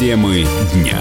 [0.00, 0.98] Темы дня.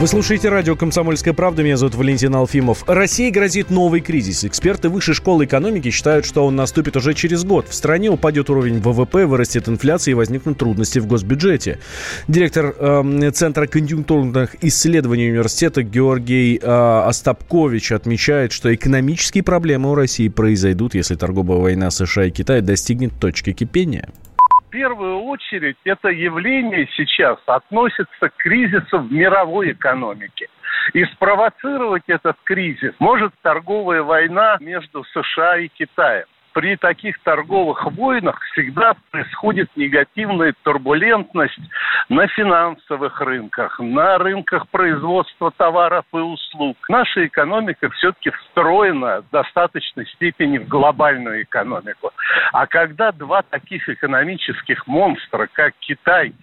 [0.00, 1.62] Вы слушаете радио «Комсомольская правда».
[1.62, 2.84] Меня зовут Валентин Алфимов.
[2.88, 4.46] России грозит новый кризис.
[4.46, 7.68] Эксперты Высшей школы экономики считают, что он наступит уже через год.
[7.68, 11.78] В стране упадет уровень ВВП, вырастет инфляция и возникнут трудности в госбюджете.
[12.28, 20.28] Директор э, Центра конъюнктурных исследований университета Георгий э, Остапкович отмечает, что экономические проблемы у России
[20.28, 24.08] произойдут, если торговая война США и Китая достигнет точки кипения
[24.74, 30.48] первую очередь это явление сейчас относится к кризису в мировой экономике.
[30.92, 36.24] И спровоцировать этот кризис может торговая война между США и Китаем
[36.54, 41.58] при таких торговых войнах всегда происходит негативная турбулентность
[42.08, 46.76] на финансовых рынках, на рынках производства товаров и услуг.
[46.88, 52.12] Наша экономика все-таки встроена в достаточной степени в глобальную экономику.
[52.52, 56.34] А когда два таких экономических монстра, как Китай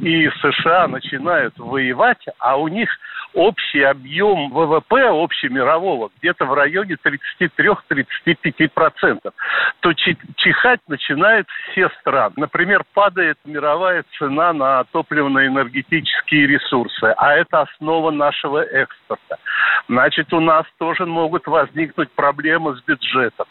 [0.00, 2.90] и США, начинают воевать, а у них
[3.34, 9.32] общий объем ВВП общемирового где-то в районе 33-35%,
[9.80, 9.92] то
[10.36, 12.32] чихать начинают все страны.
[12.36, 19.38] Например, падает мировая цена на топливно-энергетические ресурсы, а это основа нашего экспорта.
[19.88, 23.46] Значит, у нас тоже могут возникнуть проблемы с бюджетом.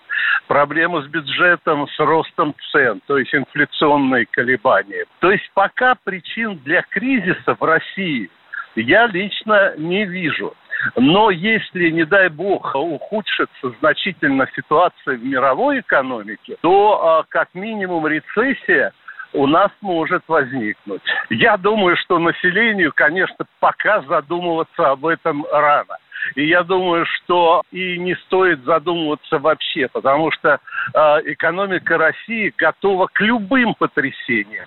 [0.48, 5.06] Проблемы с бюджетом, с ростом цен, то есть инфляционные колебания.
[5.20, 8.30] То есть пока причин для кризиса в России
[8.76, 10.54] я лично не вижу.
[10.98, 18.06] Но если, не дай бог, ухудшится значительно ситуация в мировой экономике, то а, как минимум
[18.08, 18.92] рецессия
[19.34, 21.02] у нас может возникнуть.
[21.30, 25.98] Я думаю, что населению, конечно, пока задумываться об этом рано.
[26.36, 30.60] И я думаю, что и не стоит задумываться вообще, потому что
[30.94, 34.66] э, экономика России готова к любым потрясениям.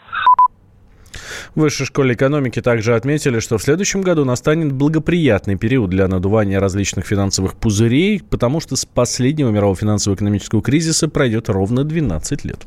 [1.54, 6.60] В Высшей школе экономики также отметили, что в следующем году настанет благоприятный период для надувания
[6.60, 12.66] различных финансовых пузырей, потому что с последнего мирового финансово-экономического кризиса пройдет ровно 12 лет.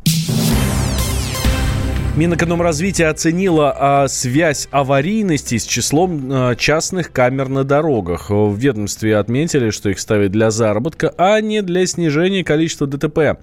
[2.20, 8.30] Минэкономразвитие оценило а, связь аварийности с числом а, частных камер на дорогах.
[8.30, 13.40] В ведомстве отметили, что их ставят для заработка, а не для снижения количества ДТП.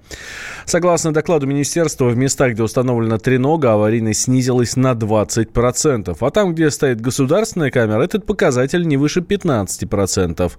[0.67, 6.15] Согласно докладу министерства, в местах, где установлена тренога, аварийность снизилась на 20%.
[6.21, 10.53] А там, где стоит государственная камера, этот показатель не выше 15%.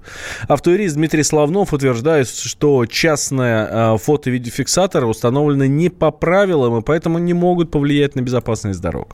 [0.47, 7.33] Автоюрист Дмитрий Славнов утверждает, что частная а, фото-видеофиксаторы установлены не по правилам и поэтому не
[7.35, 9.07] могут повлиять влияет на безопасность дорог?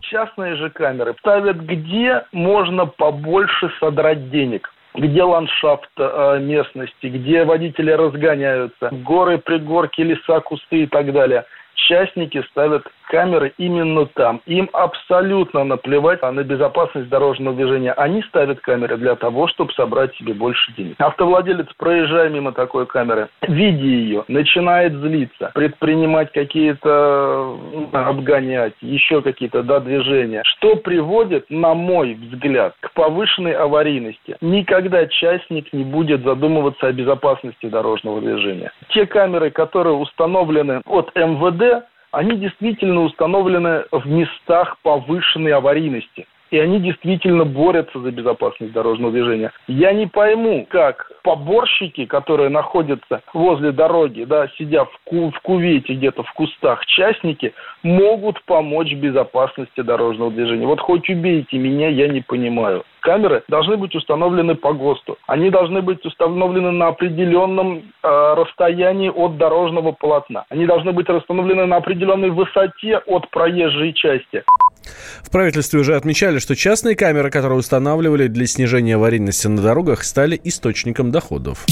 [0.00, 7.92] Частные же камеры ставят где можно побольше содрать денег где ландшафт э, местности, где водители
[7.92, 11.44] разгоняются, горы, пригорки, леса, кусты и так далее.
[11.76, 14.40] Частники ставят камеры именно там.
[14.46, 17.92] Им абсолютно наплевать на безопасность дорожного движения.
[17.92, 20.94] Они ставят камеры для того, чтобы собрать себе больше денег.
[20.98, 29.62] Автовладелец, проезжая мимо такой камеры, видя ее, начинает злиться, предпринимать какие-то, ну, обгонять, еще какие-то
[29.62, 34.36] да, движения, что приводит, на мой взгляд, к повышенной аварийности.
[34.40, 38.72] Никогда частник не будет задумываться о безопасности дорожного движения.
[38.90, 46.26] Те камеры, которые установлены от МВД, они действительно установлены в местах повышенной аварийности.
[46.50, 49.52] И они действительно борются за безопасность дорожного движения.
[49.68, 55.94] Я не пойму, как поборщики, которые находятся возле дороги, да, сидя в, ку в кувете
[55.94, 57.52] где-то в кустах, частники,
[57.82, 60.66] могут помочь безопасности дорожного движения.
[60.66, 62.84] Вот хоть убейте меня, я не понимаю.
[63.00, 65.16] Камеры должны быть установлены по ГОСТу.
[65.26, 70.44] Они должны быть установлены на определенном э, расстоянии от дорожного полотна.
[70.50, 74.44] Они должны быть установлены на определенной высоте от проезжей части.
[75.22, 80.40] В правительстве уже отмечали, что частные камеры, которые устанавливали для снижения аварийности на дорогах, стали
[80.44, 81.66] источником доходов.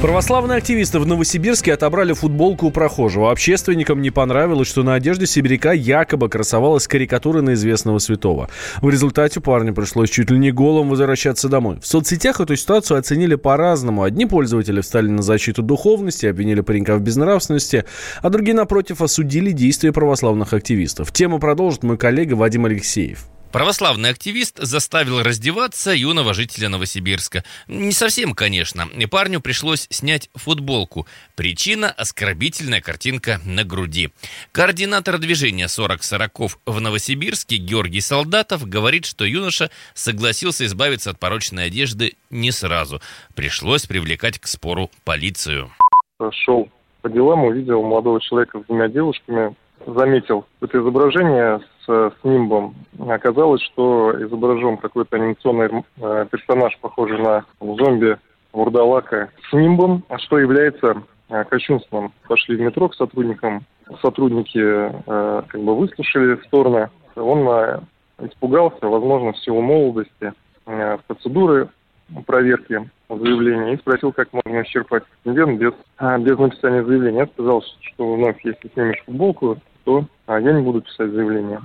[0.00, 3.30] Православные активисты в Новосибирске отобрали футболку у прохожего.
[3.30, 8.48] Общественникам не понравилось, что на одежде сибиряка якобы красовалась карикатура на известного святого.
[8.80, 11.80] В результате парню пришлось чуть ли не голым возвращаться домой.
[11.82, 14.02] В соцсетях эту ситуацию оценили по-разному.
[14.02, 17.84] Одни пользователи встали на защиту духовности, обвинили паренька в безнравственности,
[18.22, 21.12] а другие, напротив, осудили действия православных активистов.
[21.12, 23.26] Тему продолжит мой коллега Вадим Алексеев.
[23.52, 27.42] Православный активист заставил раздеваться юного жителя Новосибирска.
[27.66, 28.84] Не совсем, конечно.
[28.96, 31.08] И парню пришлось снять футболку.
[31.34, 34.10] Причина– оскорбительная картинка на груди.
[34.52, 41.66] Координатор движения 40 сороков в Новосибирске Георгий Солдатов говорит, что юноша согласился избавиться от порочной
[41.66, 43.00] одежды не сразу.
[43.34, 45.72] Пришлось привлекать к спору полицию.
[46.30, 46.68] Шел
[47.02, 49.56] по делам, увидел молодого человека с двумя девушками,
[49.86, 52.74] заметил это изображение с, с нимбом.
[53.08, 58.16] Оказалось, что изображен какой-то анимационный э, персонаж, похожий на зомби
[58.52, 62.12] вурдалака с нимбом, что является э, кощунством.
[62.28, 63.64] Пошли в метро к сотрудникам.
[64.02, 66.88] Сотрудники э, как бы выслушали стороны.
[67.16, 67.80] Он э,
[68.22, 70.32] испугался, возможно, в силу молодости,
[70.66, 71.68] э, процедуры
[72.26, 75.72] проверки заявления и спросил, как можно исчерпать инцидент без,
[76.20, 77.18] без написания заявления.
[77.20, 81.60] Я сказал, что вновь, если снимешь футболку, то а, я не буду писать заявление.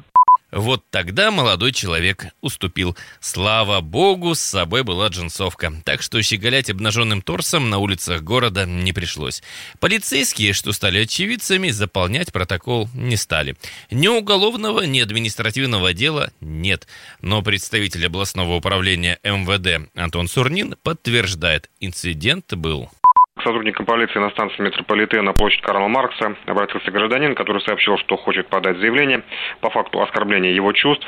[0.56, 2.96] Вот тогда молодой человек уступил.
[3.19, 8.94] Слава богу, с собой была джинсовка, так что щеголять обнаженным торсом на улицах города не
[8.94, 9.44] пришлось.
[9.81, 13.57] Полицейские, что стали очевидцами, заполнять протокол не стали.
[13.92, 16.88] Ни уголовного, ни административного дела нет.
[17.19, 22.90] Но представитель областного управления МВД Антон Сурнин подтверждает, инцидент был.
[23.38, 28.48] К сотрудникам полиции на станции метрополитена площадь Карла Маркса обратился гражданин, который сообщил, что хочет
[28.48, 29.24] подать заявление
[29.60, 31.06] по факту оскорбления его чувств.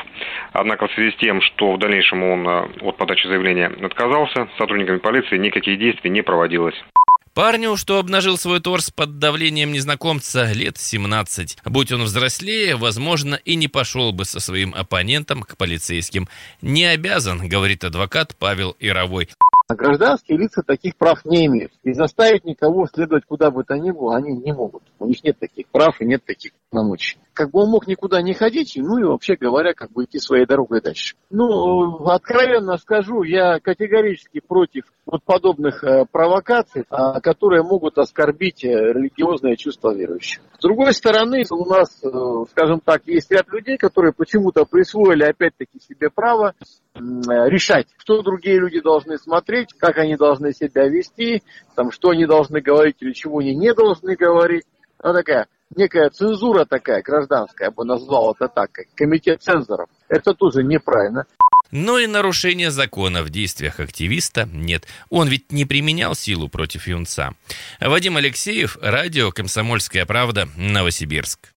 [0.51, 4.97] Однако в связи с тем, что в дальнейшем он э, от подачи заявления отказался, сотрудниками
[4.97, 6.75] полиции никаких действий не проводилось.
[7.33, 11.59] Парню, что обнажил свой торс под давлением незнакомца, лет 17.
[11.63, 16.27] Будь он взрослее, возможно, и не пошел бы со своим оппонентом к полицейским.
[16.61, 19.29] Не обязан, говорит адвокат Павел Ировой.
[19.69, 21.73] А гражданские лица таких прав не имеют.
[21.83, 24.81] И заставить никого следовать куда бы то ни было они не могут.
[24.97, 27.17] У них нет таких прав и нет таких полномочий.
[27.33, 30.45] Как бы он мог никуда не ходить, ну и вообще говоря, как бы идти своей
[30.45, 31.15] дорогой дальше.
[31.29, 38.69] Ну, откровенно скажу, я категорически против вот подобных э, провокаций, э, которые могут оскорбить э,
[38.69, 40.41] религиозное чувство верующих.
[40.57, 42.09] С другой стороны, у нас, э,
[42.51, 46.65] скажем так, есть ряд людей, которые почему-то присвоили опять-таки себе право э,
[46.97, 51.43] решать, что другие люди должны смотреть, как они должны себя вести,
[51.75, 54.65] там, что они должны говорить или чего они не должны говорить.
[54.99, 59.89] Она такая некая цензура такая гражданская, я бы назвал это так, как комитет цензоров.
[60.07, 61.25] Это тоже неправильно.
[61.71, 64.87] Но и нарушения закона в действиях активиста нет.
[65.09, 67.33] Он ведь не применял силу против юнца.
[67.81, 71.56] Вадим Алексеев, радио «Комсомольская правда», Новосибирск.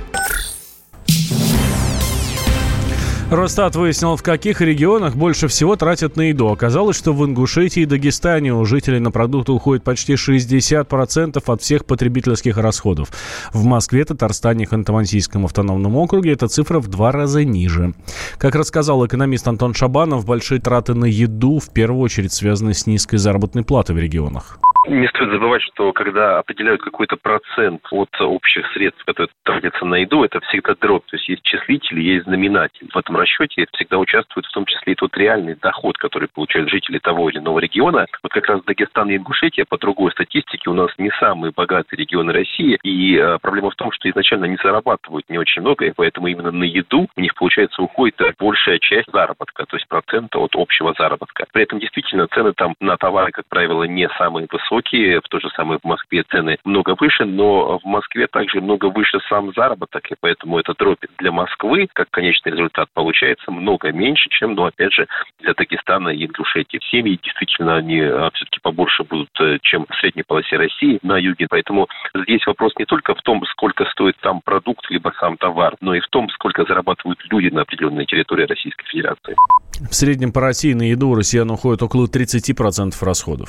[3.31, 6.49] Росстат выяснил, в каких регионах больше всего тратят на еду.
[6.49, 11.85] Оказалось, что в Ингушетии и Дагестане у жителей на продукты уходит почти 60% от всех
[11.85, 13.07] потребительских расходов.
[13.53, 17.93] В Москве, Татарстане и Ханты-Мансийском автономном округе эта цифра в два раза ниже.
[18.37, 23.15] Как рассказал экономист Антон Шабанов, большие траты на еду в первую очередь связаны с низкой
[23.15, 24.59] заработной платой в регионах.
[24.87, 30.23] Не стоит забывать, что когда определяют какой-то процент от общих средств, которые тратятся на еду,
[30.23, 31.05] это всегда дробь.
[31.05, 32.89] То есть есть числитель, есть знаменатель.
[32.91, 36.97] В этом расчете всегда участвует в том числе и тот реальный доход, который получают жители
[36.97, 38.07] того или иного региона.
[38.23, 42.33] Вот как раз Дагестан и Ингушетия, по другой статистике, у нас не самые богатые регионы
[42.33, 42.79] России.
[42.81, 46.51] И э, проблема в том, что изначально они зарабатывают не очень много, и поэтому именно
[46.51, 51.45] на еду у них, получается, уходит большая часть заработка, то есть процента от общего заработка.
[51.53, 55.39] При этом действительно цены там на товары, как правило, не самые высокие высокие, в то
[55.39, 60.09] же самое в Москве цены много выше, но в Москве также много выше сам заработок,
[60.11, 64.93] и поэтому это дропит для Москвы, как конечный результат получается, много меньше, чем, ну, опять
[64.93, 65.07] же,
[65.39, 66.79] для Дагестана и Ингушетии.
[66.89, 71.47] Семьи действительно, они а, все-таки побольше будут, э, чем в средней полосе России на юге,
[71.49, 75.95] поэтому здесь вопрос не только в том, сколько стоит там продукт, либо сам товар, но
[75.95, 79.35] и в том, сколько зарабатывают люди на определенной территории Российской Федерации.
[79.79, 83.47] В среднем по России на еду россиян уходит около 30% расходов.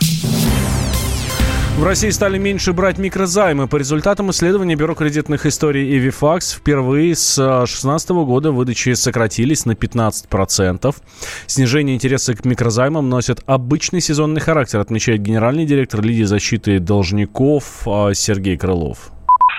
[1.79, 3.67] В России стали меньше брать микрозаймы.
[3.67, 10.95] По результатам исследования Бюро кредитных историй Evifax впервые с 2016 года выдачи сократились на 15%.
[11.47, 18.12] Снижение интереса к микрозаймам носит обычный сезонный характер, отмечает генеральный директор Лидии защиты должников а,
[18.14, 19.11] Сергей Крылов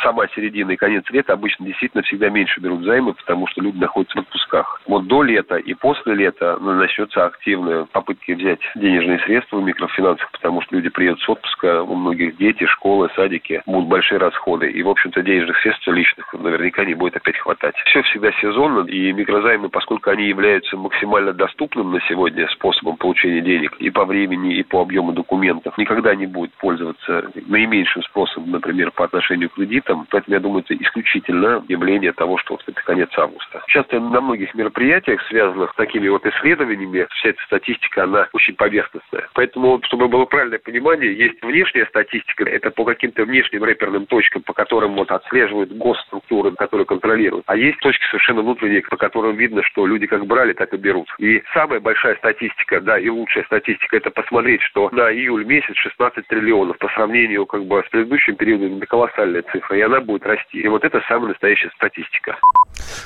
[0.04, 4.18] сама середина и конец лета обычно действительно всегда меньше берут займы, потому что люди находятся
[4.18, 4.82] в отпусках.
[4.86, 10.62] Вот до лета и после лета начнется активная попытка взять денежные средства в микрофинансах, потому
[10.62, 14.70] что люди приедут с отпуска, у многих дети, школы, садики, будут большие расходы.
[14.70, 17.76] И, в общем-то, денежных средств личных наверняка не будет опять хватать.
[17.86, 23.76] Все всегда сезонно, и микрозаймы, поскольку они являются максимально доступным на сегодня способом получения денег
[23.80, 29.06] и по времени, и по объему документов, никогда не будет пользоваться наименьшим способом, например, по
[29.06, 30.08] отношению к кредитам, летом.
[30.10, 33.64] Поэтому, я думаю, это исключительно явление того, что вот это конец августа.
[33.68, 39.28] Часто на многих мероприятиях, связанных с такими вот исследованиями, вся эта статистика, она очень поверхностная.
[39.34, 44.54] Поэтому, чтобы было правильное понимание, есть внешняя статистика, это по каким-то внешним рэперным точкам, по
[44.54, 47.44] которым вот отслеживают госструктуры, которые контролируют.
[47.48, 51.08] А есть точки совершенно внутренние, по которым видно, что люди как брали, так и берут.
[51.20, 56.28] И самая большая статистика, да, и лучшая статистика, это посмотреть, что на июль месяц 16
[56.28, 60.60] триллионов по сравнению как бы с предыдущим периодом, это колоссальная цифра, она будет расти.
[60.60, 62.38] И вот это самая настоящая статистика.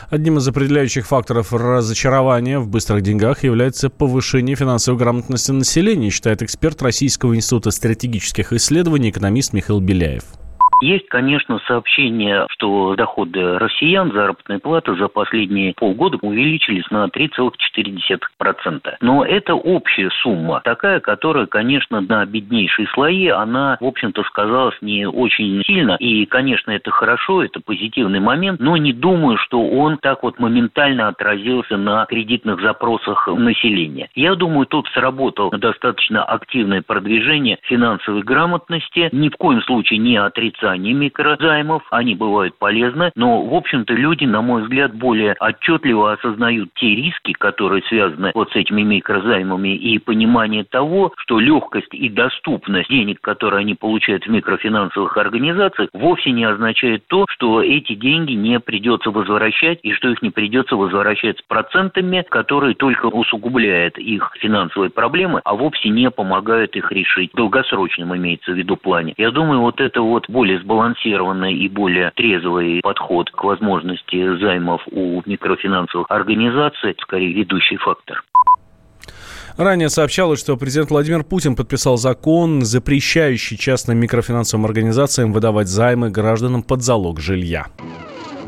[0.09, 6.81] Одним из определяющих факторов разочарования в быстрых деньгах является повышение финансовой грамотности населения, считает эксперт
[6.81, 10.23] Российского института стратегических исследований экономист Михаил Беляев.
[10.81, 18.95] Есть, конечно, сообщение, что доходы россиян, заработная плата за последние полгода увеличились на 3,4%.
[19.01, 25.07] Но это общая сумма, такая, которая, конечно, на беднейшие слои, она, в общем-то, сказалась не
[25.07, 25.95] очень сильно.
[25.99, 31.07] И, конечно, это хорошо, это позитивный момент, но не думаю, что он так вот моментально
[31.07, 34.09] отразился на кредитных запросах населения.
[34.13, 40.66] Я думаю, тут сработал достаточно активное продвижение финансовой грамотности, ни в коем случае не отрицать
[40.67, 41.83] отрицании микрозаймов.
[41.91, 47.33] Они бывают полезны, но, в общем-то, люди, на мой взгляд, более отчетливо осознают те риски,
[47.33, 53.61] которые связаны вот с этими микрозаймами и понимание того, что легкость и доступность денег, которые
[53.61, 59.79] они получают в микрофинансовых организациях, вовсе не означает то, что эти деньги не придется возвращать
[59.83, 65.55] и что их не придется возвращать с процентами, которые только усугубляют их финансовые проблемы, а
[65.55, 67.31] вовсе не помогают их решить.
[67.33, 69.13] В долгосрочном имеется в виду плане.
[69.17, 74.81] Я думаю, вот это вот более более сбалансированный и более трезвый подход к возможности займов
[74.91, 78.23] у микрофинансовых организаций, скорее ведущий фактор.
[79.57, 86.61] Ранее сообщалось, что президент Владимир Путин подписал закон, запрещающий частным микрофинансовым организациям выдавать займы гражданам
[86.61, 87.65] под залог жилья.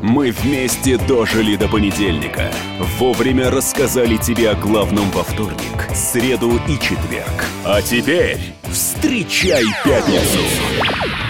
[0.00, 2.50] Мы вместе дожили до понедельника.
[2.98, 7.44] Вовремя рассказали тебе о главном во вторник, среду и четверг.
[7.66, 8.38] А теперь
[8.70, 11.29] встречай пятницу!